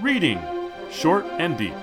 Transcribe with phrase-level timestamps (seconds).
[0.00, 0.40] Reading
[0.90, 1.74] Short and Deep.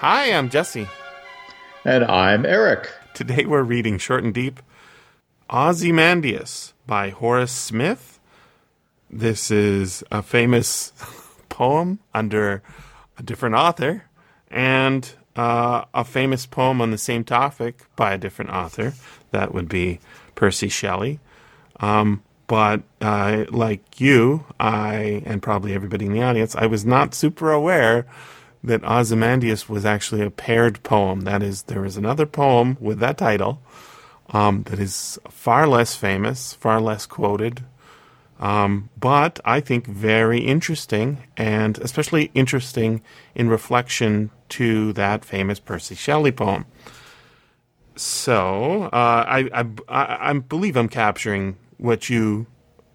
[0.00, 0.88] Hi, I'm Jesse.
[1.84, 2.90] And I'm Eric.
[3.14, 4.60] Today we're reading Short and Deep
[5.50, 8.18] Ozymandias by Horace Smith.
[9.10, 10.92] This is a famous
[11.48, 12.62] poem under
[13.16, 14.04] a different author
[14.50, 18.94] and uh, a famous poem on the same topic by a different author.
[19.30, 20.00] That would be
[20.38, 21.18] Percy Shelley.
[21.80, 27.12] Um, but uh, like you, I, and probably everybody in the audience, I was not
[27.12, 28.06] super aware
[28.62, 31.22] that Ozymandias was actually a paired poem.
[31.22, 33.60] That is, there is another poem with that title
[34.30, 37.64] um, that is far less famous, far less quoted,
[38.38, 43.02] um, but I think very interesting, and especially interesting
[43.34, 46.66] in reflection to that famous Percy Shelley poem.
[47.98, 52.46] So uh, I, I, I, believe I'm capturing what you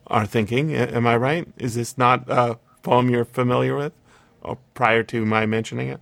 [0.08, 0.74] are thinking.
[0.74, 1.48] Am I right?
[1.58, 3.92] Is this not a poem you're familiar with?
[4.42, 6.00] Or prior to my mentioning it?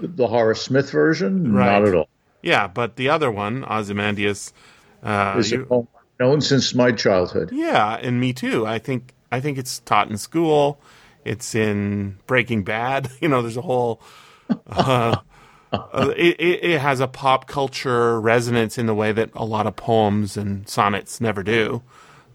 [0.00, 1.52] The Horace Smith version?
[1.52, 1.78] Right.
[1.78, 2.08] Not at all.
[2.42, 4.52] Yeah, but the other one, Ozymandias,
[5.02, 7.50] uh, Is you- it poem known since my childhood?
[7.52, 8.66] Yeah, and me too.
[8.66, 10.80] I think I think it's taught in school.
[11.24, 13.10] It's in Breaking Bad.
[13.20, 14.00] You know, there's a whole.
[14.66, 15.16] Uh,
[15.72, 19.76] uh, it, it, has a pop culture resonance in the way that a lot of
[19.76, 21.82] poems and sonnets never do.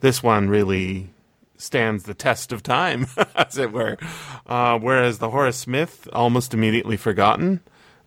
[0.02, 1.10] This one really
[1.58, 3.98] stands the test of time, as it were.
[4.46, 7.62] Uh, whereas the Horace Smith, almost immediately forgotten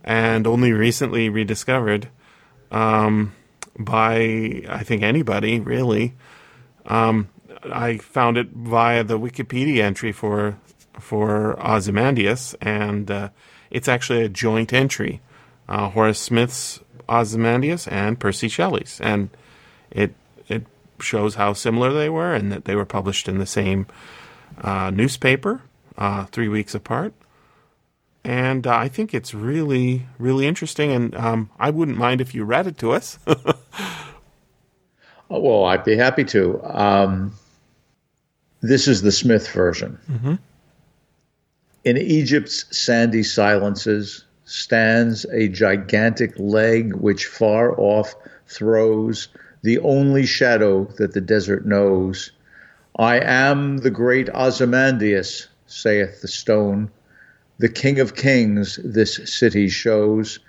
[0.05, 2.09] and only recently rediscovered
[2.71, 3.35] um,
[3.79, 6.15] by, I think, anybody, really.
[6.85, 7.29] Um,
[7.65, 10.59] I found it via the Wikipedia entry for
[11.01, 13.29] for Ozymandias, and uh,
[13.71, 15.21] it's actually a joint entry,
[15.69, 19.31] uh, Horace Smith's Ozymandias and Percy Shelley's, and
[19.91, 20.15] it
[20.49, 20.65] it
[21.01, 23.87] shows how similar they were, and that they were published in the same
[24.61, 25.63] uh, newspaper,
[25.99, 27.13] uh, three weeks apart.
[28.25, 32.45] And uh, I think it's really, really interesting, and um, I wouldn't mind if you
[32.45, 33.21] read it to us.
[33.27, 33.55] Oh,
[35.29, 36.61] well, I'd be happy to.
[36.65, 37.35] Um,
[38.63, 39.99] this is the Smith version.
[41.87, 48.17] In Egypt's sandy silences stands a gigantic leg which far off
[48.49, 49.29] throws
[49.63, 52.33] the only shadow that the desert knows.
[52.99, 56.91] I am the great Ozymandias, saith the stone.
[57.59, 60.41] The King of Kings this city shows,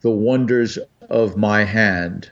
[0.00, 0.78] the wonders
[1.10, 2.30] of my hand.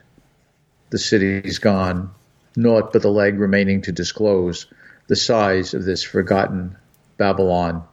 [0.89, 2.11] The city's gone,
[2.55, 4.67] naught but the leg remaining to disclose
[5.07, 6.77] the size of this forgotten
[7.17, 7.83] Babylon.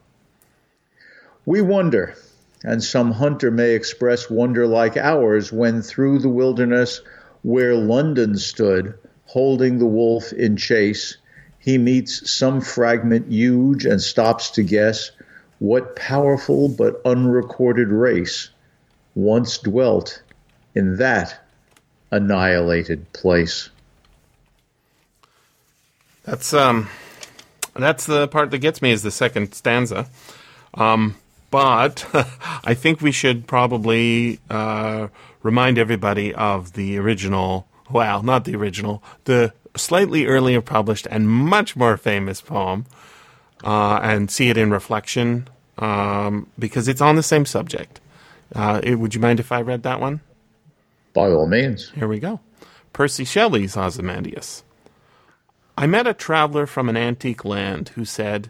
[1.45, 2.15] We wonder,
[2.63, 7.01] and some hunter may express wonder like ours when through the wilderness
[7.41, 8.93] where London stood,
[9.25, 11.17] holding the wolf in chase,
[11.57, 15.11] he meets some fragment huge and stops to guess
[15.59, 18.49] what powerful but unrecorded race
[19.15, 20.21] once dwelt
[20.75, 21.39] in that
[22.11, 23.69] annihilated place.
[26.23, 26.87] That's um,
[27.75, 30.07] that's the part that gets me is the second stanza.
[30.73, 31.15] Um,
[31.51, 32.05] but
[32.63, 35.09] I think we should probably uh,
[35.43, 37.67] remind everybody of the original.
[37.91, 42.85] Well, not the original, the slightly earlier published and much more famous poem,
[43.63, 45.47] uh, and see it in reflection
[45.77, 47.99] um, because it's on the same subject.
[48.55, 50.21] Uh, it- would you mind if I read that one?
[51.13, 51.89] By all means.
[51.91, 52.39] Here we go.
[52.93, 54.63] Percy Shelley's Ozymandias.
[55.77, 58.49] I met a traveler from an antique land who said,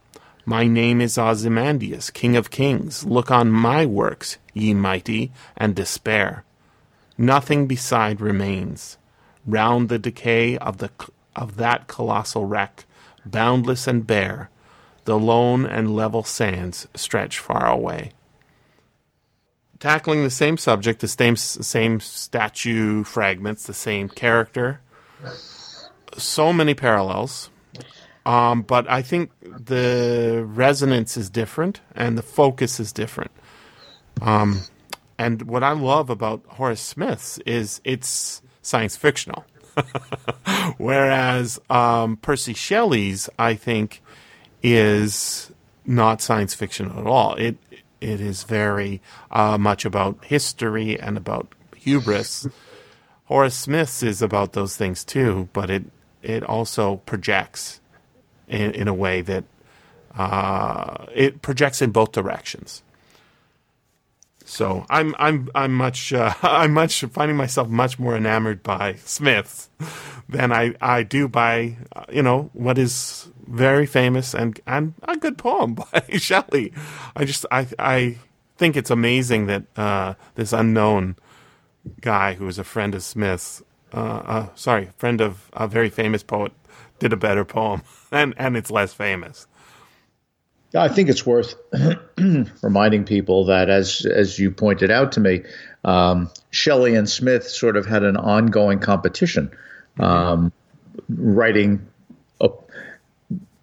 [0.45, 3.05] My name is Ozymandias, King of Kings.
[3.05, 6.43] Look on my works, ye mighty, and despair.
[7.17, 8.97] Nothing beside remains.
[9.45, 10.91] Round the decay of the
[11.35, 12.85] of that colossal wreck,
[13.25, 14.49] boundless and bare,
[15.05, 18.11] the lone and level sands stretch far away
[19.81, 24.79] tackling the same subject, the same same statue fragments, the same character.
[26.17, 27.49] So many parallels,
[28.25, 33.31] um, but I think the resonance is different and the focus is different.
[34.21, 34.61] Um,
[35.17, 39.45] and what I love about Horace Smith's is it's science fictional.
[40.77, 44.01] Whereas um, Percy Shelley's, I think,
[44.61, 45.51] is
[45.85, 47.35] not science fiction at all.
[47.35, 47.57] It
[47.99, 52.47] it is very uh, much about history and about hubris.
[53.25, 55.85] Horace Smith's is about those things too, but it
[56.21, 57.80] it also projects
[58.51, 59.43] in, in a way that
[60.15, 62.83] uh, it projects in both directions.
[64.45, 69.69] So I'm I'm I'm much uh, I'm much finding myself much more enamored by Smiths
[70.27, 75.15] than I, I do by uh, you know what is very famous and and a
[75.15, 76.73] good poem by Shelley.
[77.15, 78.17] I just I I
[78.57, 81.15] think it's amazing that uh, this unknown
[82.01, 83.63] guy who is a friend of Smith's,
[83.93, 86.51] uh, uh, sorry, friend of a very famous poet,
[87.01, 87.81] did a better poem
[88.11, 89.47] and and it's less famous.
[90.73, 91.55] I think it's worth
[92.61, 95.41] reminding people that, as as you pointed out to me,
[95.83, 99.51] um, Shelley and Smith sort of had an ongoing competition,
[99.99, 100.53] um,
[101.09, 101.85] writing
[102.39, 102.51] a,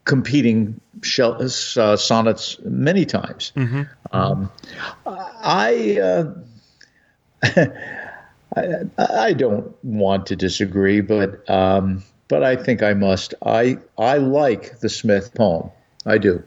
[0.05, 3.53] competing shell, uh, sonnets many times.
[3.57, 3.83] Mm-hmm.
[4.13, 4.53] Um,
[5.07, 6.35] I, uh,
[8.55, 13.35] I, I don't want to disagree, but um, but I think I must.
[13.45, 15.71] I I like the Smith poem.
[16.07, 16.43] I do.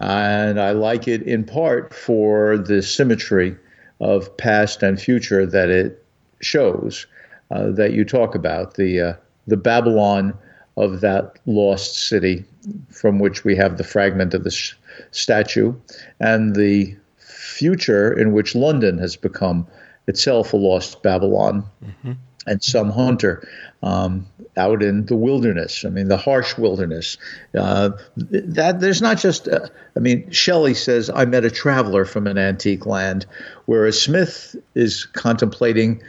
[0.00, 3.56] And I like it in part for the symmetry
[4.00, 6.04] of past and future that it
[6.40, 7.06] shows,
[7.50, 9.12] uh, that you talk about, the, uh,
[9.48, 10.34] the Babylon
[10.76, 12.44] of that lost city
[12.90, 14.74] from which we have the fragment of the sh-
[15.10, 15.74] statue,
[16.20, 19.66] and the future in which London has become
[20.06, 21.64] itself a lost Babylon.
[21.84, 22.12] Mm-hmm.
[22.48, 23.46] And some hunter
[23.82, 25.84] um, out in the wilderness.
[25.84, 27.16] I mean, the harsh wilderness.
[27.56, 29.48] Uh, that there's not just.
[29.48, 33.26] Uh, I mean, Shelley says, "I met a traveler from an antique land,"
[33.66, 36.02] whereas Smith is contemplating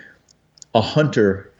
[0.74, 1.51] a hunter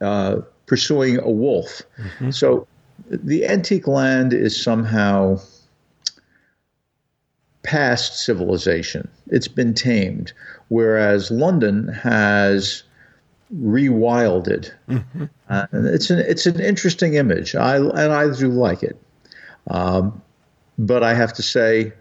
[0.00, 0.36] uh,
[0.66, 1.82] pursuing a wolf.
[1.98, 2.30] Mm-hmm.
[2.30, 2.66] So,
[3.08, 5.40] the antique land is somehow
[7.62, 9.08] past civilization.
[9.28, 10.32] It's been tamed,
[10.68, 12.82] whereas London has
[13.52, 14.72] rewilded.
[14.88, 15.24] Mm-hmm.
[15.48, 17.54] Uh, it's an it's an interesting image.
[17.54, 19.00] I and I do like it,
[19.68, 20.22] um,
[20.78, 21.92] but I have to say,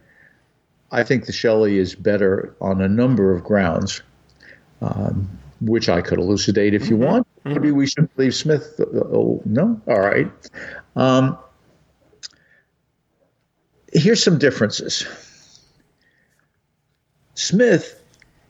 [0.91, 4.01] I think the Shelley is better on a number of grounds,
[4.81, 5.29] um,
[5.61, 7.05] which I could elucidate if you mm-hmm.
[7.05, 7.27] want.
[7.39, 7.53] Mm-hmm.
[7.53, 8.79] Maybe we should leave Smith.
[8.79, 10.31] Uh, oh no, all right.
[10.95, 11.37] Um,
[13.91, 15.05] here's some differences.
[17.35, 17.99] Smith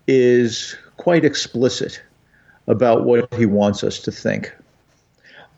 [0.07, 2.01] is quite explicit
[2.67, 4.53] about what he wants us to think.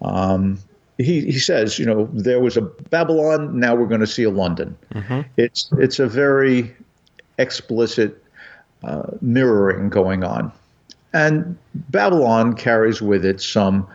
[0.01, 0.59] Um,
[0.97, 4.29] he, he says, you know, there was a Babylon, now we're going to see a
[4.29, 4.77] London.
[4.93, 5.21] Mm-hmm.
[5.37, 6.73] It's it's a very
[7.37, 8.23] explicit
[8.83, 10.51] uh, mirroring going on,
[11.13, 11.57] and
[11.89, 13.87] Babylon carries with it some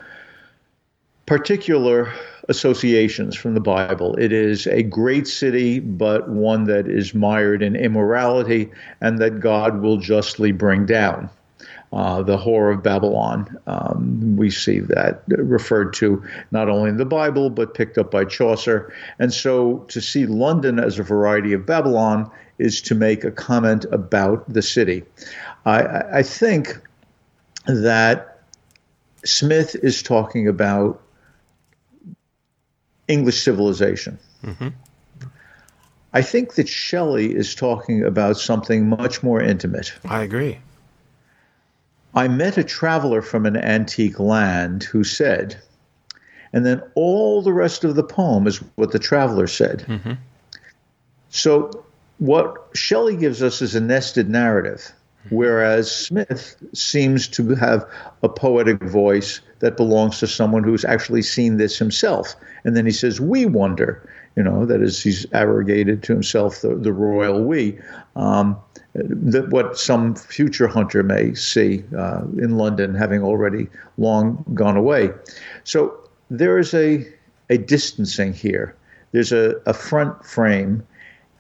[1.24, 2.12] particular
[2.48, 4.14] associations from the Bible.
[4.16, 8.70] It is a great city, but one that is mired in immorality
[9.00, 11.30] and that God will justly bring down
[11.92, 13.58] uh, the Whore of Babylon.
[13.66, 18.25] Um, we see that referred to not only in the Bible, but picked up by
[18.25, 18.92] Chaucer.
[19.19, 23.87] And so to see London as a variety of Babylon is to make a comment
[23.90, 25.02] about the city.
[25.64, 26.78] I, I think
[27.66, 28.40] that
[29.25, 31.02] Smith is talking about
[33.08, 34.19] English civilization.
[34.44, 34.69] Mm-hmm.
[36.12, 39.93] I think that Shelley is talking about something much more intimate.
[40.05, 40.58] I agree.
[42.14, 45.60] I met a traveler from an antique land who said,
[46.52, 49.84] and then all the rest of the poem is what the traveler said.
[49.86, 50.12] Mm-hmm.
[51.29, 51.84] So,
[52.19, 54.93] what Shelley gives us is a nested narrative,
[55.31, 57.86] whereas Smith seems to have
[58.22, 62.34] a poetic voice that belongs to someone who's actually seen this himself.
[62.64, 64.06] And then he says, We wonder,
[64.37, 67.79] you know, that is, he's arrogated to himself the, the royal we.
[68.17, 68.56] Um,
[68.94, 73.69] that what some future hunter may see uh, in London, having already
[73.99, 75.10] long gone away.
[75.65, 75.96] So
[76.29, 77.06] there is a
[77.51, 78.75] a distancing here.
[79.13, 80.87] There's a, a front frame,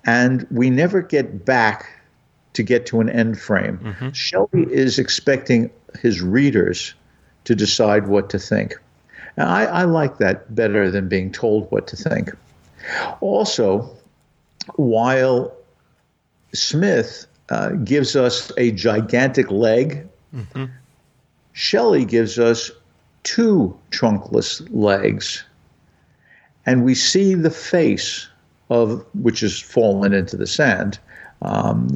[0.04, 1.88] and we never get back
[2.52, 3.78] to get to an end frame.
[3.78, 4.10] Mm-hmm.
[4.10, 5.70] Shelley is expecting
[6.00, 6.94] his readers
[7.44, 8.74] to decide what to think.
[9.36, 12.30] And I, I like that better than being told what to think.
[13.20, 13.88] Also,
[14.76, 15.52] while
[16.52, 20.06] Smith uh, gives us a gigantic leg.
[20.34, 20.66] Mm-hmm.
[21.52, 22.70] Shelley gives us
[23.22, 25.44] two trunkless legs.
[26.66, 28.28] And we see the face
[28.70, 30.98] of, which has fallen into the sand,
[31.42, 31.88] um,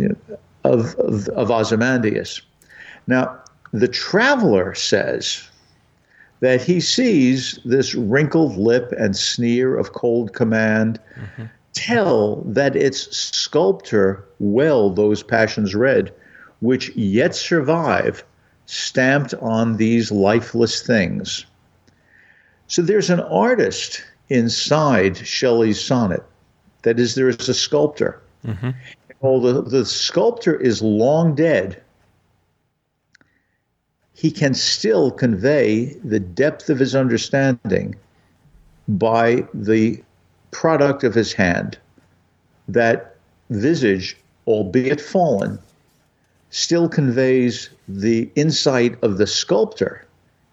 [0.65, 2.41] of, of, of Ozymandias.
[3.07, 3.39] Now,
[3.73, 5.49] the traveler says
[6.41, 11.45] that he sees this wrinkled lip and sneer of cold command mm-hmm.
[11.73, 16.13] tell that its sculptor well those passions read,
[16.61, 18.25] which yet survive,
[18.67, 21.47] stamped on these lifeless things.
[22.67, 26.25] So there's an artist inside Shelley's sonnet.
[26.83, 28.21] That is, there is a sculptor.
[28.45, 28.71] Mm-hmm.
[29.23, 31.81] Although the sculptor is long dead,
[34.15, 37.97] he can still convey the depth of his understanding
[38.89, 40.03] by the
[40.53, 41.77] product of his hand.
[42.69, 43.17] That
[43.51, 44.17] visage,
[44.47, 45.59] albeit fallen,
[46.51, 50.07] still conveys the insight of the sculptor.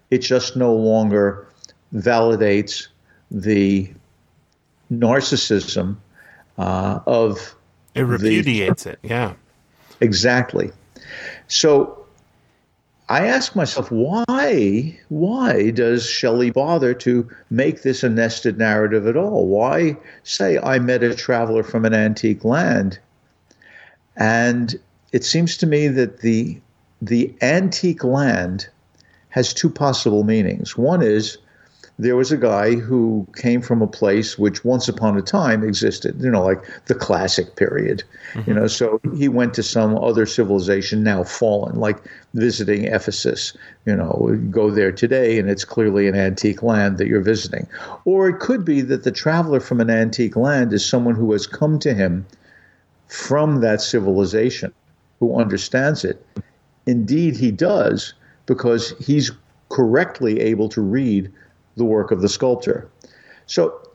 [0.10, 1.48] It just no longer
[1.94, 2.88] validates
[3.30, 3.94] the
[4.92, 5.98] narcissism
[6.58, 7.56] uh, of
[7.94, 9.00] It repudiates it.
[9.04, 9.34] Yeah.
[10.02, 10.72] Exactly.
[11.48, 12.01] So
[13.12, 19.18] I ask myself, why, why does Shelley bother to make this a nested narrative at
[19.18, 19.48] all?
[19.50, 23.00] Why say I met a traveler from an antique land?
[24.16, 24.80] And
[25.12, 26.62] it seems to me that the
[27.02, 28.70] the antique land
[29.28, 30.78] has two possible meanings.
[30.78, 31.38] One is
[32.02, 36.20] there was a guy who came from a place which once upon a time existed,
[36.20, 38.04] you know, like the classic period,
[38.34, 38.54] you mm-hmm.
[38.56, 42.00] know, so he went to some other civilization now fallen, like
[42.34, 43.56] visiting Ephesus,
[43.86, 47.68] you know, go there today and it's clearly an antique land that you're visiting.
[48.04, 51.46] Or it could be that the traveler from an antique land is someone who has
[51.46, 52.26] come to him
[53.10, 54.74] from that civilization,
[55.20, 56.26] who understands it.
[56.88, 58.16] Indeed, he does,
[58.48, 59.30] because he's
[59.70, 61.32] correctly able to read
[61.78, 62.90] the work of the sculptor.
[63.46, 63.88] So,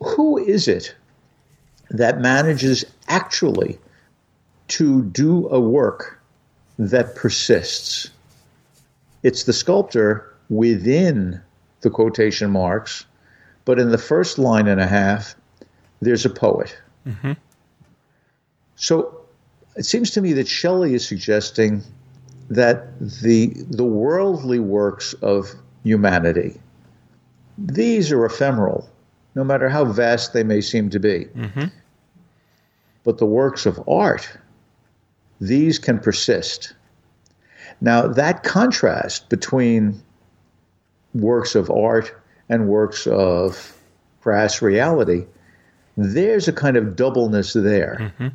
[0.00, 0.94] who is it
[1.90, 3.78] that manages actually
[4.68, 6.20] to do a work
[6.78, 8.10] that persists?
[9.22, 11.40] It's the sculptor within
[11.80, 13.04] the quotation marks,
[13.64, 15.34] but in the first line and a half,
[16.00, 16.76] there's a poet.
[17.06, 17.32] Mm-hmm.
[18.76, 19.20] So,
[19.76, 21.82] it seems to me that Shelley is suggesting
[22.50, 26.58] that the the worldly works of humanity
[27.58, 28.88] these are ephemeral,
[29.34, 31.26] no matter how vast they may seem to be.
[31.34, 31.64] Mm-hmm.
[33.04, 34.30] But the works of art,
[35.40, 36.74] these can persist.
[37.80, 40.00] Now, that contrast between
[41.14, 42.14] works of art
[42.48, 43.76] and works of
[44.20, 45.26] crass reality,
[45.96, 47.98] there's a kind of doubleness there.
[48.00, 48.28] Mm-hmm.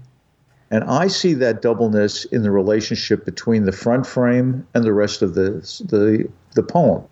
[0.73, 5.21] And I see that doubleness in the relationship between the front frame and the rest
[5.21, 5.51] of the,
[5.85, 7.03] the, the poem.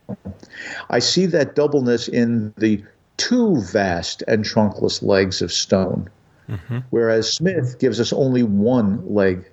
[0.89, 2.84] I see that doubleness in the
[3.18, 6.10] two vast and trunkless legs of stone,
[6.50, 6.80] mm-hmm.
[6.89, 9.48] whereas Smith gives us only one leg.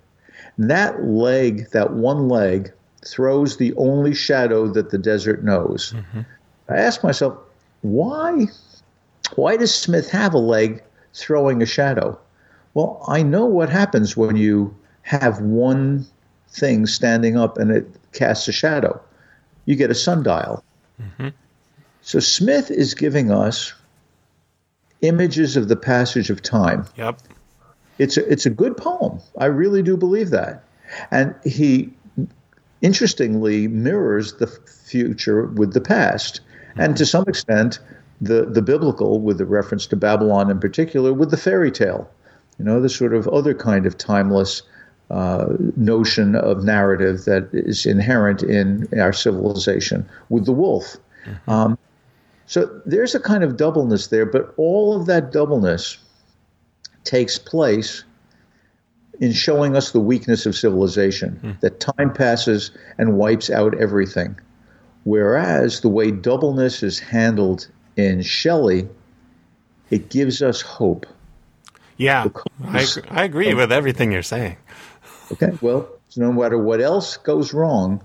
[0.57, 2.73] And that leg, that one leg,
[3.07, 5.93] throws the only shadow that the desert knows.
[5.95, 6.21] Mm-hmm.
[6.71, 7.37] I ask myself,
[7.83, 8.47] why?
[9.35, 12.19] Why does Smith have a leg throwing a shadow?
[12.79, 16.07] Well, I know what happens when you have one
[16.49, 19.01] thing standing up and it casts a shadow.
[19.65, 20.63] You get a sundial.
[21.03, 21.31] Mm-hmm.
[22.03, 23.75] So Smith is giving us
[25.01, 26.87] images of the passage of time.
[26.97, 27.21] Yep.
[27.99, 29.19] It's a, it's a good poem.
[29.39, 30.63] I really do believe that.
[31.11, 31.93] And he
[32.81, 36.43] interestingly mirrors the future with the past,
[36.77, 36.95] and mm-hmm.
[36.95, 37.81] to some extent,
[38.21, 42.09] the, the biblical, with the reference to Babylon in particular, with the fairy tale.
[42.59, 44.63] You know, the sort of other kind of timeless
[45.11, 45.47] uh,
[45.77, 50.97] notion of narrative that is inherent in our civilization with the wolf.
[51.47, 51.79] Um,
[52.47, 55.99] so there's a kind of doubleness there, but all of that doubleness
[57.05, 58.05] takes place
[59.21, 64.39] in showing us the weakness of civilization, that time passes and wipes out everything.
[65.05, 68.89] Whereas the way doubleness is handled in Shelley,
[69.91, 71.07] it gives us hope.
[71.99, 72.29] Yeah.
[72.65, 74.57] I, I agree with everything you're saying.
[75.33, 78.03] Okay, well, no matter what else goes wrong,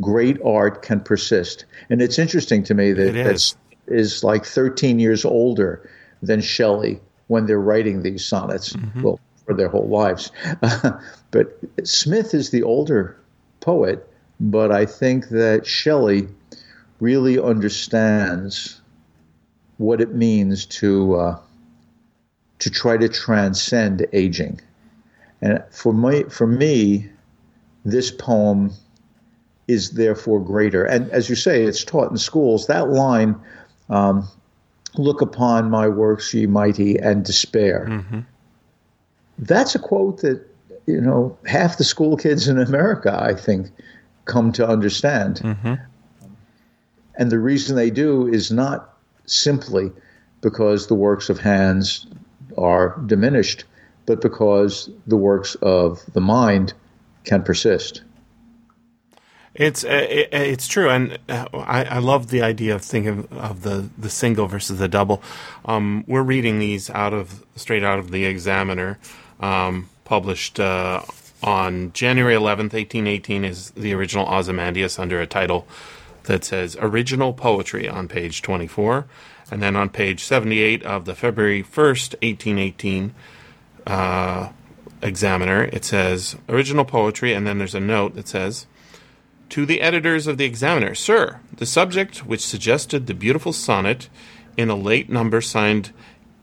[0.00, 1.64] great art can persist.
[1.88, 3.56] And it's interesting to me that It is.
[3.86, 5.88] that is like 13 years older
[6.22, 8.76] than Shelley when they're writing these sonnets.
[8.96, 10.30] Well, for their whole lives.
[11.30, 13.16] but Smith is the older
[13.60, 14.08] poet,
[14.38, 16.28] but I think that Shelley
[17.00, 18.80] really understands
[19.78, 21.38] what it means to uh,
[22.60, 24.60] to try to transcend aging.
[25.42, 27.08] And for my, for me,
[27.84, 28.70] this poem
[29.66, 30.84] is therefore greater.
[30.84, 32.66] And as you say, it's taught in schools.
[32.66, 33.36] That line,
[33.88, 34.28] um,
[34.96, 37.86] "Look upon my works, ye mighty, and despair."
[39.38, 40.46] That's a quote that
[40.86, 43.70] you know half the school kids in America, I think,
[44.26, 45.40] come to understand.
[47.14, 49.92] And the reason they do is not simply
[50.42, 52.06] because the works of hands
[52.58, 53.64] are diminished,
[54.06, 56.72] but because the works of the mind
[57.24, 58.02] can persist.
[59.54, 63.62] It's uh, it, it's true, and uh, I, I love the idea of thinking of
[63.62, 65.22] the, the single versus the double.
[65.64, 68.98] Um, we're reading these out of straight out of the Examiner,
[69.40, 71.02] um, published uh,
[71.42, 73.44] on January eleventh, eighteen eighteen.
[73.44, 75.66] Is the original Ozymandias under a title
[76.24, 79.06] that says "Original Poetry" on page twenty four,
[79.50, 83.14] and then on page seventy eight of the February first, eighteen eighteen.
[83.86, 84.50] Uh,
[85.02, 88.66] Examiner, it says original poetry, and then there's a note that says
[89.48, 94.10] to the editors of the Examiner, Sir, the subject which suggested the beautiful sonnet
[94.56, 95.92] in a late number signed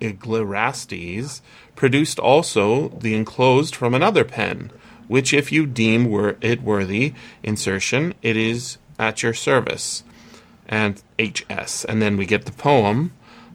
[0.01, 1.41] Glirastes
[1.75, 4.71] produced also the enclosed from another pen,
[5.07, 10.03] which, if you deem were it worthy insertion, it is at your service.
[10.67, 11.85] And HS.
[11.85, 13.13] And then we get the poem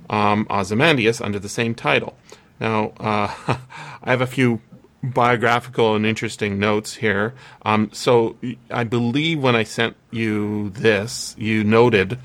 [0.08, 2.16] um, Ozymandias under the same title.
[2.60, 3.34] Now, uh,
[4.02, 4.60] I have a few
[5.02, 7.34] biographical and interesting notes here.
[7.62, 8.36] Um, so
[8.70, 12.18] I believe when I sent you this, you noted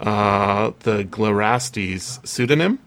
[0.00, 2.80] uh, the Glirastes pseudonym.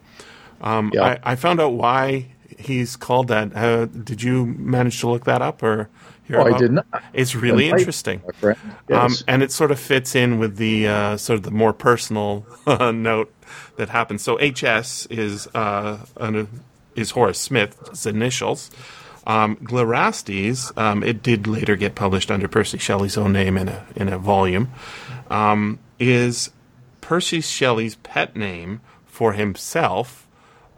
[0.62, 1.18] Um, Yeah.
[1.24, 2.28] I, I found out why
[2.60, 3.56] he's called that.
[3.56, 5.90] Uh, did you manage to look that up or
[6.32, 6.86] hear Oh, I did not.
[7.14, 8.22] It's really interesting.
[8.40, 8.58] friend.
[8.92, 12.46] Um, and it sort of fits in with the uh, sort of the more personal
[12.68, 13.34] note
[13.78, 14.22] that happens.
[14.22, 16.48] So HS is uh, an,
[16.96, 18.72] is Horace Smith's initials.
[19.28, 23.86] Um, Glirastes, um, it did later get published under Percy Shelley's own name in a
[23.96, 24.72] in a volume,
[25.30, 26.50] um, is
[27.02, 30.28] Percy Shelley's pet name for himself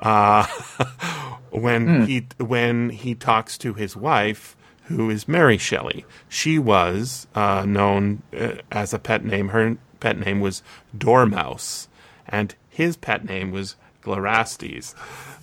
[0.01, 0.45] uh,
[1.51, 6.05] when he when he talks to his wife, who is Mary Shelley.
[6.27, 9.49] She was uh, known uh, as a pet name.
[9.49, 10.61] Her pet name was
[10.97, 11.87] Dormouse,
[12.27, 14.93] and his pet name was Glirastes.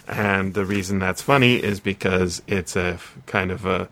[0.06, 3.88] And the reason that's funny is because it's a kind of a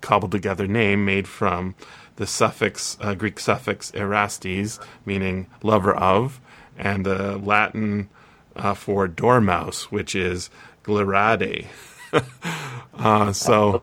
[0.00, 1.74] cobbled together name made from
[2.16, 6.40] the suffix uh, Greek suffix erastes, meaning lover of,
[6.78, 8.08] and the Latin
[8.54, 10.50] uh, for dormouse, which is
[10.84, 11.66] glerade.
[12.94, 13.80] uh, so.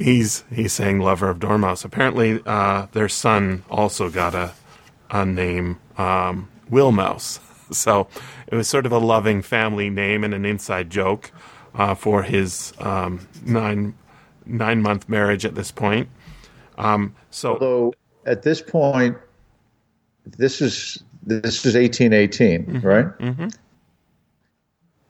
[0.00, 1.84] He's he's saying lover of dormouse.
[1.84, 4.52] Apparently, uh, their son also got a
[5.10, 7.40] a name, um, Willmouse.
[7.72, 8.08] So
[8.48, 11.30] it was sort of a loving family name and an inside joke
[11.72, 13.94] uh, for his um, nine
[14.44, 16.08] nine month marriage at this point.
[16.78, 17.94] Um, so Although
[18.26, 19.16] at this point,
[20.26, 22.12] this is this is eighteen
[22.82, 23.06] right?
[23.18, 23.48] Mm-hmm.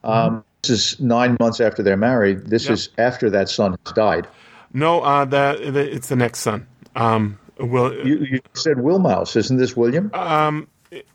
[0.05, 2.47] Um, this is nine months after they're married.
[2.47, 2.73] This Yep.
[2.75, 4.29] is after that son has died.
[4.73, 6.67] No, uh, the, the it's the next son.
[6.95, 10.11] Um, Will You, you said Willmouse, isn't this William?
[10.15, 11.07] um, it,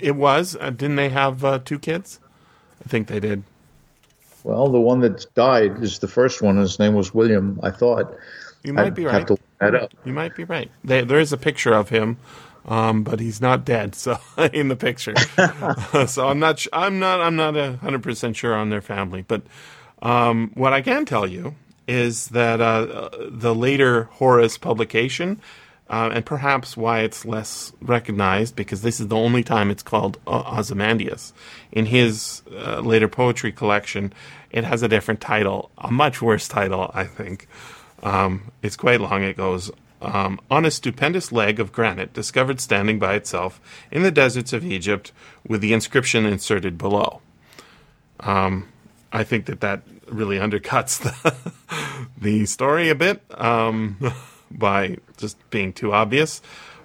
[0.00, 0.56] it was?
[0.60, 2.18] Uh, didn't they have uh, two kids?
[2.84, 3.44] I think they did.
[4.44, 6.56] well, the one that died is the first one.
[6.56, 7.60] His name was William.
[7.62, 8.14] I thought.
[8.64, 9.26] You might I'd be have right.
[9.28, 9.92] to look that up.
[10.04, 10.70] You might be right.
[10.84, 12.18] They, there is a picture of him,
[12.66, 13.94] um, but he's not dead.
[13.96, 14.18] So
[14.52, 15.14] in the picture,
[16.06, 16.66] so I'm not.
[16.72, 17.20] I'm not.
[17.20, 19.22] I'm not a hundred percent sure on their family.
[19.22, 19.42] But
[20.02, 21.54] um, what I can tell you
[21.86, 25.40] is that uh, the later Horace publication,
[25.90, 30.18] uh, and perhaps why it's less recognized, because this is the only time it's called
[30.26, 31.32] uh, Ozymandias.
[31.70, 34.12] In his uh, later poetry collection,
[34.50, 37.46] it has a different title, a much worse title, I think.
[38.02, 39.22] Um, it's quite long.
[39.22, 44.10] It goes um, on a stupendous leg of granite discovered standing by itself in the
[44.10, 45.12] deserts of Egypt,
[45.46, 47.20] with the inscription inserted below.
[48.20, 48.71] Um,
[49.12, 51.34] I think that that really undercuts the,
[52.20, 53.98] the story a bit um,
[54.50, 56.40] by just being too obvious.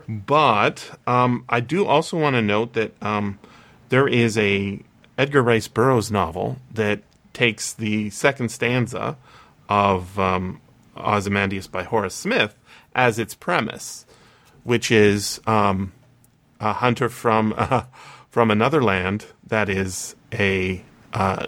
[0.09, 3.39] But um, I do also want to note that um,
[3.89, 4.79] there is a
[5.17, 7.01] Edgar Rice Burroughs novel that
[7.33, 9.17] takes the second stanza
[9.69, 10.61] of um,
[10.95, 12.55] Ozymandias by Horace Smith
[12.95, 14.05] as its premise,
[14.63, 15.91] which is um,
[16.59, 17.83] a hunter from uh,
[18.29, 21.47] from another land that is a uh,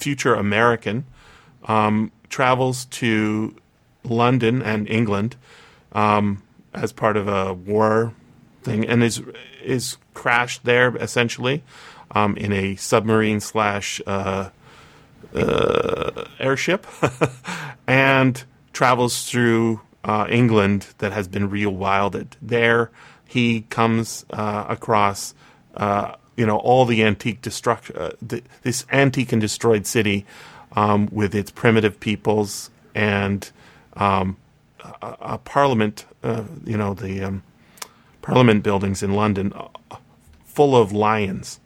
[0.00, 1.04] future American
[1.64, 3.54] um, travels to
[4.02, 5.36] London and England
[5.92, 8.14] um, as part of a war
[8.62, 9.22] thing, and is
[9.62, 11.62] is crashed there essentially
[12.12, 14.50] um, in a submarine slash uh,
[15.34, 16.86] uh, airship,
[17.86, 22.28] and travels through uh, England that has been rewilded.
[22.40, 22.90] There,
[23.26, 25.34] he comes uh, across
[25.76, 30.24] uh, you know all the antique destruction, uh, th- this antique and destroyed city
[30.72, 33.50] um, with its primitive peoples and
[33.94, 34.38] um,
[35.02, 36.06] a, a parliament.
[36.22, 37.42] Uh, you know the um,
[38.22, 39.96] parliament buildings in London, uh,
[40.46, 41.60] full of lions.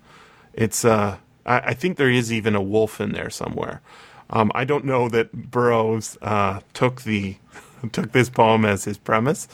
[0.52, 3.80] It's uh, I, I think there is even a wolf in there somewhere.
[4.28, 7.36] Um, I don't know that Burroughs uh, took the
[7.92, 9.46] took this poem as his premise,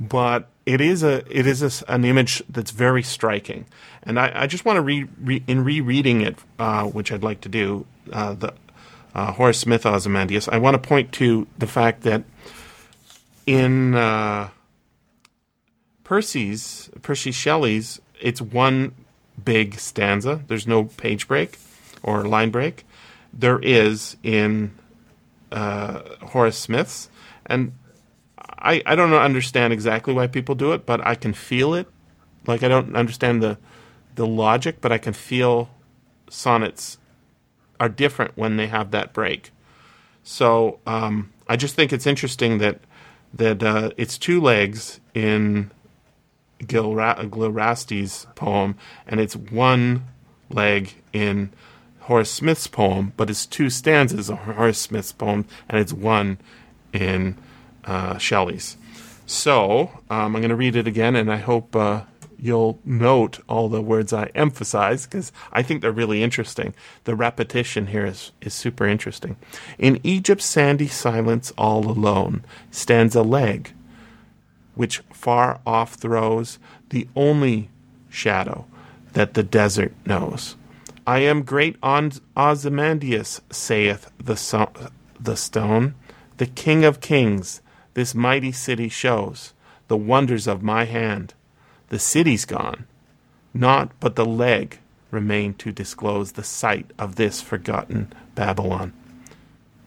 [0.00, 3.66] but it is a it is a, an image that's very striking,
[4.02, 7.40] and I, I just want to re, re in rereading it, uh, which I'd like
[7.42, 7.86] to do.
[8.12, 8.54] Uh, the
[9.14, 10.48] uh, Horace Smith Ozymandias.
[10.48, 12.24] I want to point to the fact that
[13.46, 14.48] in uh,
[16.04, 18.94] Percy's Percy Shelley's, it's one
[19.42, 20.42] big stanza.
[20.46, 21.58] There's no page break
[22.02, 22.84] or line break.
[23.32, 24.72] There is in
[25.50, 27.08] uh, Horace Smith's,
[27.46, 27.72] and
[28.62, 31.88] I I don't understand exactly why people do it, but I can feel it.
[32.46, 33.58] Like I don't understand the
[34.14, 35.70] the logic, but I can feel
[36.30, 36.98] sonnets
[37.80, 39.50] are different when they have that break.
[40.22, 42.80] So um, I just think it's interesting that
[43.34, 45.70] that uh, it's two legs in
[46.66, 47.14] Gil Ra-
[48.34, 50.04] poem, and it's one
[50.50, 51.50] leg in
[52.00, 56.38] Horace Smith's poem, but it's two stanzas of Horace Smith's poem, and it's one
[56.92, 57.36] in
[57.84, 58.76] uh, Shelley's.
[59.26, 62.02] So um, I'm going to read it again, and I hope uh,
[62.38, 66.74] you'll note all the words I emphasize because I think they're really interesting.
[67.04, 69.36] The repetition here is, is super interesting.
[69.78, 73.72] In Egypt's sandy silence, all alone, stands a leg
[74.74, 76.58] which far off throws
[76.90, 77.70] the only
[78.10, 78.66] shadow
[79.12, 80.56] that the desert knows.
[81.06, 84.72] I am great Ozymandias, saith the, so-
[85.18, 85.94] the stone,
[86.36, 87.60] the king of kings.
[87.94, 89.52] This mighty city shows
[89.88, 91.34] the wonders of my hand.
[91.90, 92.86] The city's gone,
[93.52, 94.78] naught but the leg
[95.10, 98.94] remained to disclose the site of this forgotten Babylon.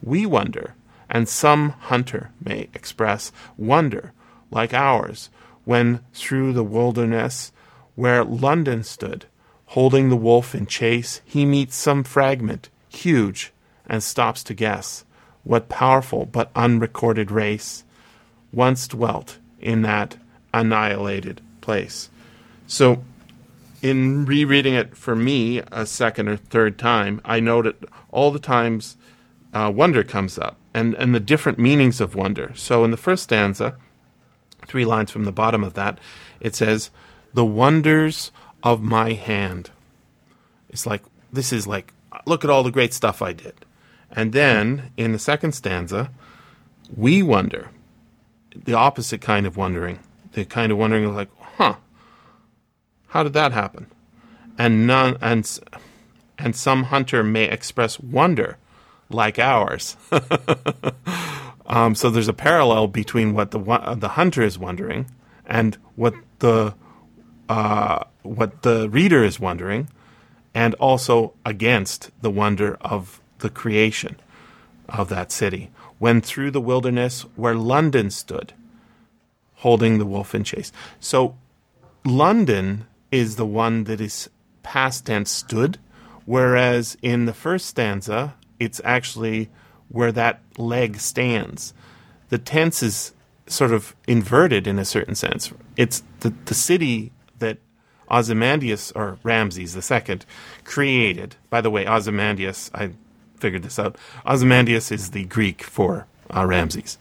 [0.03, 0.75] We wonder,
[1.09, 4.13] and some hunter may express wonder
[4.51, 5.31] like ours,
[5.63, 7.51] when through the wilderness
[7.95, 9.25] where London stood,
[9.67, 13.51] holding the wolf in chase, he meets some fragment, huge,
[13.87, 15.05] and stops to guess
[15.43, 17.83] what powerful but unrecorded race
[18.55, 20.17] once dwelt in that
[20.53, 22.09] annihilated place.
[22.65, 23.03] So,
[23.81, 27.75] in rereading it for me a second or third time, I noted
[28.09, 28.97] all the times
[29.53, 32.53] uh, wonder comes up and, and the different meanings of wonder.
[32.55, 33.75] So, in the first stanza,
[34.65, 35.99] three lines from the bottom of that,
[36.39, 36.89] it says,
[37.33, 38.31] The wonders
[38.63, 39.69] of my hand.
[40.69, 41.93] It's like, this is like,
[42.25, 43.53] look at all the great stuff I did.
[44.11, 46.09] And then in the second stanza,
[46.95, 47.69] we wonder,
[48.63, 49.99] the opposite kind of wondering,
[50.33, 51.75] the kind of wondering like, huh,
[53.07, 53.87] how did that happen?
[54.57, 55.59] And none, and,
[56.37, 58.57] and some hunter may express wonder
[59.09, 59.97] like ours.
[61.67, 63.59] Um, so there's a parallel between what the
[63.97, 65.07] the hunter is wondering
[65.45, 66.75] and what the
[67.49, 69.89] uh, what the reader is wondering,
[70.53, 74.17] and also against the wonder of the creation
[74.87, 75.71] of that city.
[75.99, 78.53] When through the wilderness where London stood,
[79.55, 80.71] holding the wolf in chase.
[80.99, 81.37] So
[82.03, 84.29] London is the one that is
[84.61, 85.79] past tense stood,
[86.25, 89.49] whereas in the first stanza, it's actually
[89.89, 91.73] where that leg stands.
[92.29, 93.13] The tense is
[93.47, 95.53] sort of inverted in a certain sense.
[95.77, 97.59] It's the, the city that
[98.09, 100.19] Ozymandias, or Ramses II,
[100.63, 101.35] created.
[101.49, 102.91] By the way, Ozymandias, I
[103.37, 103.97] figured this out.
[104.25, 106.97] Ozymandias is the Greek for uh, Ramses.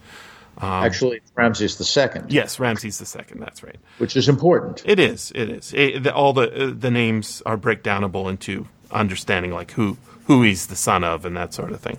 [0.59, 2.23] Um, Actually, Ramses II.
[2.29, 3.41] Yes, Ramses the second.
[3.41, 3.77] That's right.
[3.99, 4.83] Which is important.
[4.85, 5.33] It is.
[5.35, 5.75] It is.
[5.75, 10.69] It, the, all the uh, the names are breakdownable into understanding, like who who he's
[10.69, 11.99] the son of, and that sort of thing.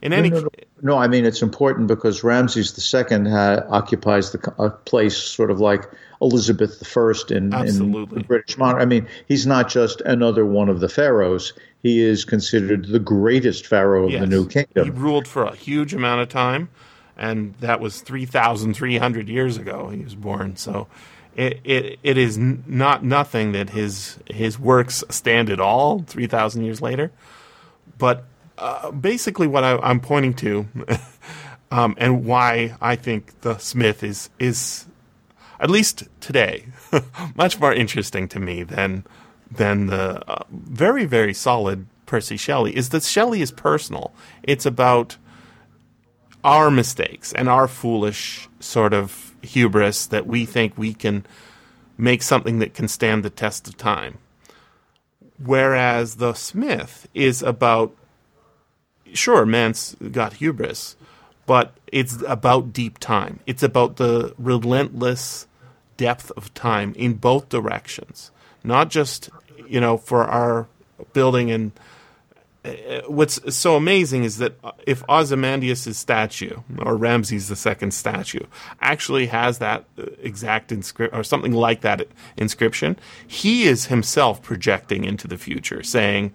[0.00, 0.48] In any no, no, no.
[0.82, 5.60] no I mean it's important because Ramses II ha- occupies the a place sort of
[5.60, 5.84] like
[6.20, 8.82] Elizabeth I in, in the British monarchy.
[8.82, 11.52] I mean, he's not just another one of the pharaohs.
[11.86, 14.20] He is considered the greatest pharaoh of yes.
[14.20, 14.84] the New Kingdom.
[14.84, 16.68] He ruled for a huge amount of time,
[17.16, 20.56] and that was 3,300 years ago he was born.
[20.56, 20.88] So
[21.36, 26.82] it, it, it is not nothing that his, his works stand at all 3,000 years
[26.82, 27.12] later.
[27.98, 28.24] But
[28.58, 30.66] uh, basically what I, am pointing to,
[31.70, 34.86] um, and why I think the Smith is is
[35.60, 36.66] at least today
[37.36, 39.04] much more interesting to me than
[39.50, 44.12] than the uh, very very solid Percy Shelley is that Shelley is personal.
[44.42, 45.16] It's about
[46.44, 51.26] our mistakes and our foolish sort of hubris that we think we can
[51.98, 54.18] make something that can stand the test of time.
[55.42, 57.94] Whereas the Smith is about
[59.12, 60.96] sure, man's got hubris,
[61.46, 63.40] but it's about deep time.
[63.46, 65.46] It's about the relentless
[65.96, 68.30] depth of time in both directions.
[68.66, 69.30] Not just
[69.66, 70.66] you know for our
[71.12, 71.72] building and
[72.64, 74.54] uh, what's so amazing is that
[74.86, 78.44] if Ozymandias' statue or Ramses II statue
[78.80, 85.04] actually has that uh, exact inscription or something like that inscription, he is himself projecting
[85.04, 86.32] into the future, saying,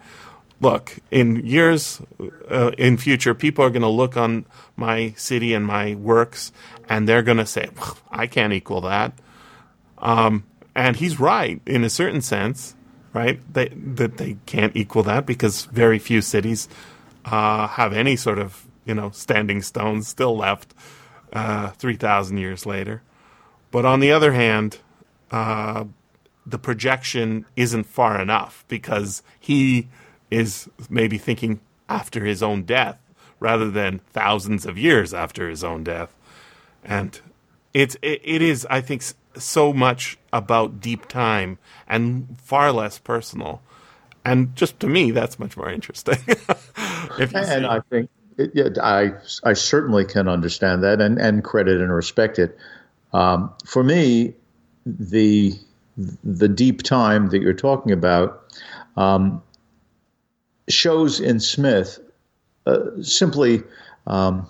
[0.61, 2.01] "Look, in years
[2.49, 4.45] uh, in future, people are going to look on
[4.77, 6.53] my city and my works,
[6.87, 7.69] and they're going to say,
[8.09, 9.11] I can't equal that."
[9.97, 12.75] Um, and he's right in a certain sense
[13.13, 13.41] right?
[13.53, 16.67] They, that they can't equal that because very few cities
[17.25, 20.73] uh, have any sort of you know standing stones still left
[21.33, 23.01] uh, three thousand years later.
[23.69, 24.79] But on the other hand,
[25.31, 25.85] uh,
[26.45, 29.87] the projection isn't far enough because he
[30.29, 32.97] is maybe thinking after his own death
[33.39, 36.15] rather than thousands of years after his own death,
[36.83, 37.19] and
[37.73, 39.03] it's it, it is I think
[39.37, 43.61] so much about deep time and far less personal.
[44.23, 46.17] And just to me, that's much more interesting.
[47.17, 47.37] and see.
[47.37, 49.13] I think, it, yeah, I,
[49.43, 52.57] I certainly can understand that and, and credit and respect it.
[53.13, 54.35] Um, for me,
[54.85, 55.53] the
[56.23, 58.43] the deep time that you're talking about
[58.95, 59.43] um,
[60.69, 61.99] shows in Smith
[62.65, 63.61] uh, simply
[64.07, 64.49] um,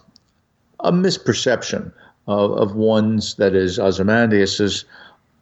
[0.80, 1.92] a misperception
[2.28, 4.86] of, of one's, that is, Ozymandias's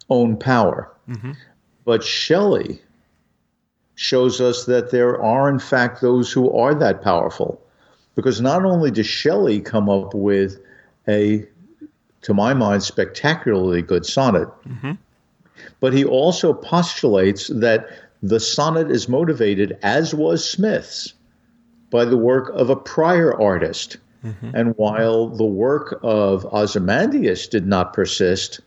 [0.09, 0.91] own power.
[1.07, 1.31] Mm-hmm.
[1.85, 2.81] But Shelley
[3.95, 7.61] shows us that there are, in fact, those who are that powerful.
[8.15, 10.59] Because not only does Shelley come up with
[11.07, 11.45] a,
[12.21, 14.93] to my mind, spectacularly good sonnet, mm-hmm.
[15.79, 17.87] but he also postulates that
[18.21, 21.13] the sonnet is motivated, as was Smith's,
[21.89, 24.51] by the work of a prior artist Mm-hmm.
[24.53, 28.59] And while the work of Ozymandias did not persist,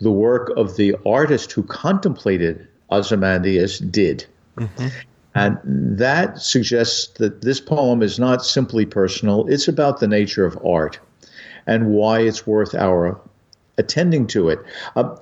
[0.00, 4.24] the work of the artist who contemplated Ozymandias did.
[4.56, 4.88] Mm-hmm.
[5.34, 10.58] And that suggests that this poem is not simply personal, it's about the nature of
[10.64, 10.98] art
[11.66, 13.20] and why it's worth our
[13.76, 14.58] attending to it.
[14.96, 15.16] Uh,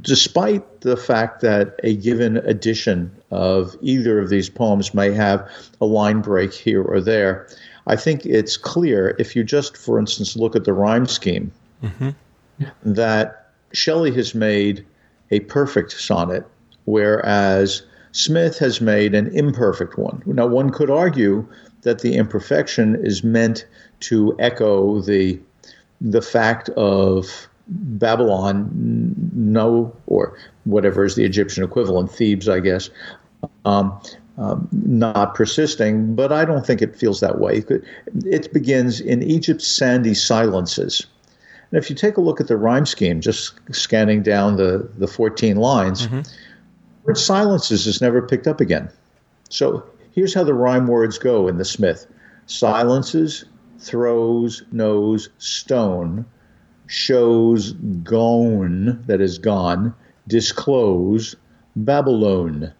[0.00, 5.48] despite the fact that a given edition of either of these poems may have
[5.80, 7.46] a line break here or there,
[7.86, 12.10] I think it's clear if you just, for instance, look at the rhyme scheme, mm-hmm.
[12.84, 14.84] that Shelley has made
[15.30, 16.46] a perfect sonnet,
[16.84, 20.22] whereas Smith has made an imperfect one.
[20.26, 21.46] Now, one could argue
[21.82, 23.66] that the imperfection is meant
[24.00, 25.40] to echo the
[26.00, 28.70] the fact of Babylon,
[29.34, 32.90] no, or whatever is the Egyptian equivalent, Thebes, I guess,
[33.64, 34.00] um,
[34.38, 37.64] um, not persisting, but I don't think it feels that way.
[38.24, 41.06] It begins in Egypt's sandy silences.
[41.70, 45.06] And if you take a look at the rhyme scheme, just scanning down the, the
[45.06, 46.20] 14 lines, mm-hmm.
[47.04, 48.90] word silences is never picked up again.
[49.48, 52.06] So here's how the rhyme words go in the Smith
[52.46, 53.44] silences,
[53.78, 56.24] throws, knows, stone,
[56.86, 59.94] shows, gone, that is gone,
[60.26, 61.36] disclose,
[61.76, 62.72] Babylon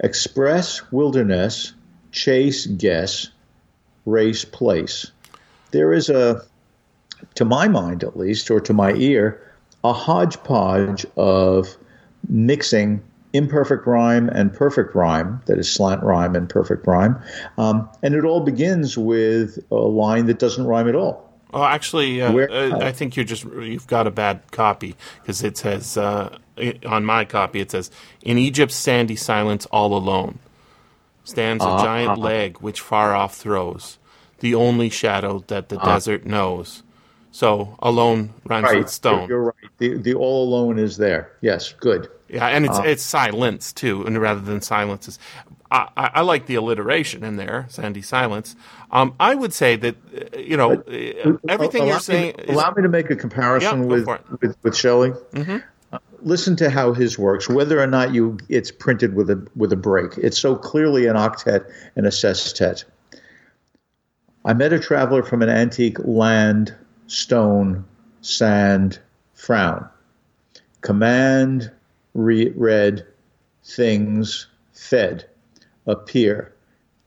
[0.00, 1.72] express wilderness,
[2.12, 3.28] chase guess,
[4.04, 5.10] race place.
[5.70, 6.42] There is a,
[7.34, 9.42] to my mind at least, or to my ear,
[9.84, 11.76] a hodgepodge of
[12.28, 17.20] mixing imperfect rhyme and perfect rhyme, that is slant rhyme and perfect rhyme.
[17.58, 21.25] Um, and it all begins with a line that doesn't rhyme at all.
[21.54, 25.56] Oh, actually, uh, uh, I think you're just you've got a bad copy because it
[25.56, 26.36] says uh,
[26.84, 27.90] on my copy it says
[28.22, 30.38] in Egypt's sandy silence all alone
[31.24, 33.98] stands a giant leg which far off throws
[34.40, 35.94] the only shadow that the uh-huh.
[35.94, 36.82] desert knows.
[37.32, 38.78] So alone rhymes right.
[38.78, 39.28] with stone.
[39.28, 39.70] You're right.
[39.78, 41.32] The, the all alone is there.
[41.42, 42.08] Yes, good.
[42.28, 45.18] Yeah, and it's uh, it's silence too, and rather than silences.
[45.70, 48.54] I, I, like the alliteration in there, Sandy Silence.
[48.90, 52.36] Um, I would say that uh, you know uh, everything allow you're saying.
[52.38, 54.08] Me, allow me to make a comparison yeah, with,
[54.40, 55.10] with, with Shelley.
[55.32, 55.58] Mm-hmm.
[55.92, 59.72] Uh, listen to how his works, whether or not you it's printed with a with
[59.72, 60.16] a break.
[60.18, 62.84] It's so clearly an octet and a sestet.
[64.44, 66.74] I met a traveler from an antique land,
[67.08, 67.84] stone,
[68.20, 69.00] sand,
[69.34, 69.88] frown.
[70.82, 71.72] Command,
[72.14, 73.04] re- read,
[73.64, 75.26] things, fed
[75.86, 76.52] appear.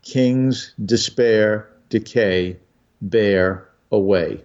[0.01, 2.57] Kings despair, decay,
[3.01, 4.43] bear away.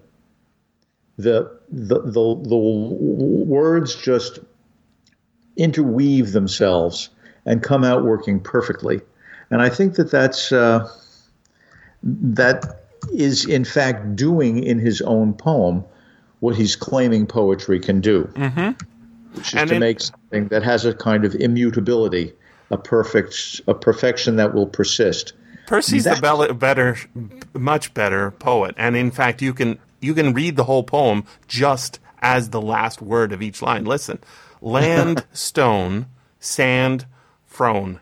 [1.17, 4.39] The, the, the, the words just
[5.55, 7.09] interweave themselves
[7.45, 9.01] and come out working perfectly.
[9.49, 10.89] And I think that that's, uh,
[12.03, 15.83] that is in fact doing in his own poem
[16.39, 18.25] what he's claiming poetry can do.
[18.35, 18.71] Mm-hmm.
[19.35, 22.33] which is And to make something that has a kind of immutability,
[22.71, 25.33] a perfect, a perfection that will persist.
[25.67, 26.97] Percy's the That's- bel- better,
[27.53, 31.99] much better poet, and in fact, you can you can read the whole poem just
[32.21, 33.85] as the last word of each line.
[33.85, 34.19] Listen,
[34.61, 36.05] land, stone,
[36.39, 37.05] sand,
[37.45, 37.99] frown,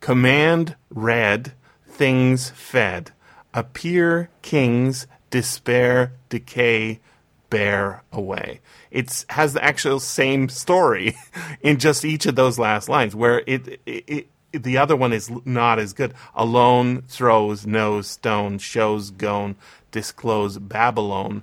[0.00, 1.52] command, red,
[1.86, 3.12] things fed,
[3.52, 7.00] appear, kings, despair, decay,
[7.50, 8.60] bear away.
[8.90, 11.16] It has the actual same story
[11.60, 15.30] in just each of those last lines, where it, it, it the other one is
[15.44, 16.14] not as good.
[16.34, 19.56] Alone throws no stone, shows gone,
[19.90, 21.42] disclose Babylon,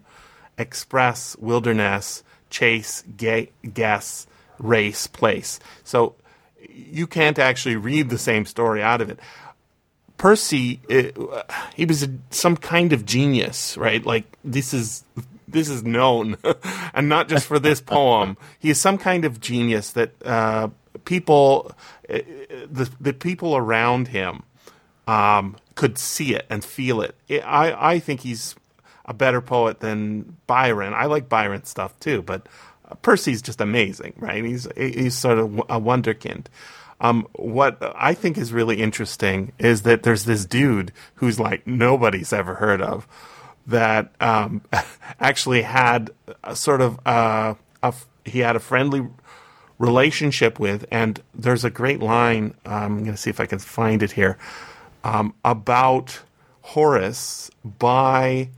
[0.58, 5.60] express wilderness, chase ga- guess, race, place.
[5.84, 6.15] So
[6.70, 9.20] you can't actually read the same story out of it.
[10.18, 11.44] Percy, uh,
[11.76, 14.04] he was a, some kind of genius, right?
[14.06, 15.04] Like this is
[15.56, 16.38] this is known,
[16.94, 18.38] and not just for this poem.
[18.60, 20.68] He is some kind of genius that uh,
[21.06, 21.72] people,
[22.10, 22.20] uh,
[22.70, 24.44] the the people around him,
[25.08, 27.15] um, could see it and feel it.
[27.30, 28.56] I I think he's
[29.06, 30.94] a better poet than Byron.
[30.94, 32.48] I like Byron stuff too, but
[33.02, 34.44] Percy's just amazing, right?
[34.44, 36.48] He's he's sort of a wonderkind.
[37.02, 42.32] Um, what I think is really interesting is that there's this dude who's like nobody's
[42.32, 43.08] ever heard of
[43.67, 44.62] that um,
[45.19, 46.12] actually had
[46.43, 49.08] a sort of uh, a, he had a friendly
[49.78, 52.56] relationship with, and there's a great line.
[52.65, 54.38] Um, I'm going to see if I can find it here
[55.04, 56.21] um, about
[56.62, 58.49] Horace by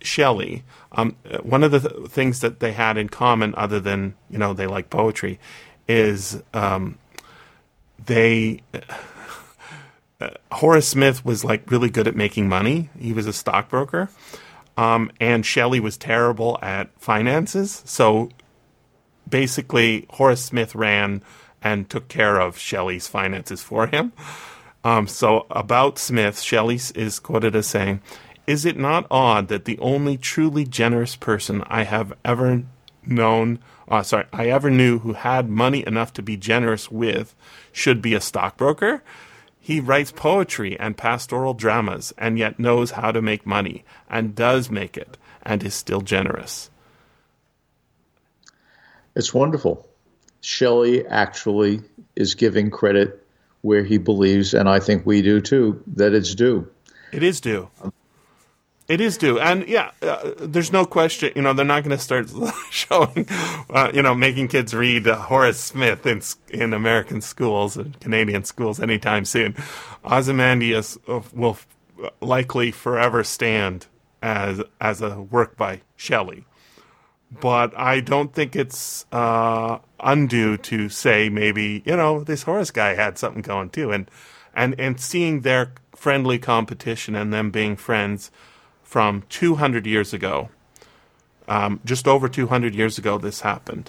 [0.00, 0.64] Shelley.
[0.92, 4.52] Um, one of the th- things that they had in common, other than you know
[4.52, 5.38] they like poetry,
[5.88, 6.98] is um,
[8.04, 8.62] they
[10.20, 12.90] uh, Horace Smith was like really good at making money.
[12.98, 14.10] He was a stockbroker,
[14.76, 17.82] um, and Shelley was terrible at finances.
[17.86, 18.30] So
[19.28, 21.22] basically, Horace Smith ran
[21.62, 24.12] and took care of Shelley's finances for him.
[24.82, 28.00] Um, so about Smith, Shelley is quoted as saying,
[28.46, 32.62] "Is it not odd that the only truly generous person I have ever
[33.06, 37.34] known, uh, sorry, I ever knew who had money enough to be generous with,
[37.72, 39.02] should be a stockbroker?
[39.60, 44.70] He writes poetry and pastoral dramas, and yet knows how to make money, and does
[44.70, 46.70] make it, and is still generous."
[49.14, 49.86] It's wonderful.
[50.40, 51.82] Shelley actually
[52.16, 53.26] is giving credit
[53.62, 56.66] where he believes, and I think we do too, that it's due.
[57.12, 57.68] It is due.
[57.82, 57.92] Um,
[58.90, 61.30] It is due, and yeah, uh, there's no question.
[61.36, 62.28] You know, they're not going to start
[62.72, 63.24] showing,
[63.70, 68.42] uh, you know, making kids read uh, Horace Smith in in American schools and Canadian
[68.42, 69.54] schools anytime soon.
[70.04, 71.56] Ozymandias uh, will
[72.20, 73.86] likely forever stand
[74.22, 76.44] as as a work by Shelley,
[77.30, 82.94] but I don't think it's uh, undue to say maybe you know this Horace guy
[82.94, 84.10] had something going too, and
[84.52, 88.32] and and seeing their friendly competition and them being friends
[88.90, 90.48] from 200 years ago,
[91.46, 93.88] um, just over 200 years ago, this happened.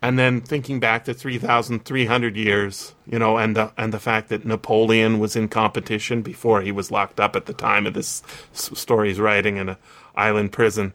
[0.00, 4.46] And then thinking back to 3,300 years, you know, and the, and the fact that
[4.46, 8.22] Napoleon was in competition before he was locked up at the time of this
[8.54, 9.76] story's writing in an
[10.16, 10.94] island prison,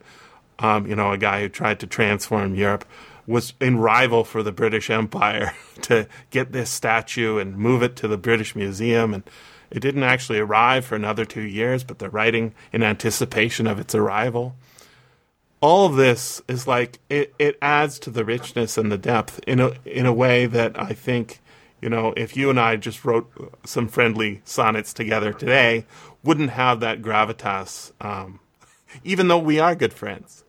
[0.58, 2.84] um, you know, a guy who tried to transform Europe,
[3.28, 8.08] was in rival for the British Empire to get this statue and move it to
[8.08, 9.14] the British Museum.
[9.14, 9.22] And
[9.70, 13.94] it didn't actually arrive for another two years, but they're writing in anticipation of its
[13.94, 14.56] arrival.
[15.60, 19.60] All of this is like it, it adds to the richness and the depth in
[19.60, 21.40] a in a way that I think,
[21.80, 23.30] you know, if you and I just wrote
[23.64, 25.84] some friendly sonnets together today,
[26.24, 28.40] wouldn't have that gravitas, um,
[29.04, 30.44] even though we are good friends.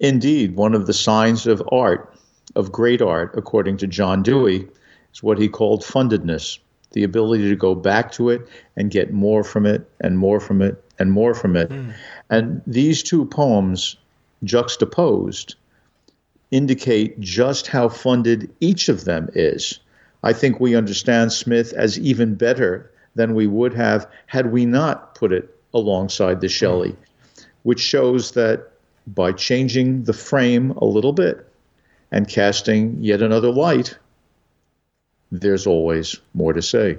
[0.00, 2.12] Indeed, one of the signs of art,
[2.56, 4.68] of great art, according to John Dewey,
[5.12, 6.58] is what he called fundedness
[6.92, 10.62] the ability to go back to it and get more from it and more from
[10.62, 11.70] it and more from it.
[11.70, 11.90] Hmm.
[12.30, 13.96] And these two poems,
[14.44, 15.56] juxtaposed,
[16.50, 19.80] indicate just how funded each of them is.
[20.22, 25.14] I think we understand Smith as even better than we would have had we not
[25.14, 27.42] put it alongside the Shelley, hmm.
[27.62, 28.68] which shows that
[29.06, 31.48] by changing the frame a little bit
[32.12, 33.98] and casting yet another light,
[35.32, 36.98] there's always more to say.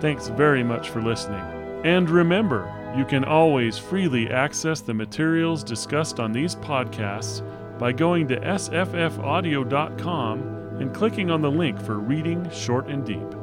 [0.00, 1.42] Thanks very much for listening.
[1.84, 7.42] And remember, you can always freely access the materials discussed on these podcasts
[7.78, 10.38] by going to sffaudio.com
[10.80, 13.34] and clicking on the link for Reading Short and Deep.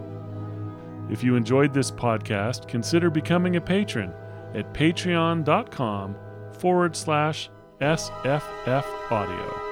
[1.10, 4.14] If you enjoyed this podcast, consider becoming a patron
[4.54, 6.16] at patreon.com
[6.54, 7.49] forward slash
[7.82, 9.70] SFF audio.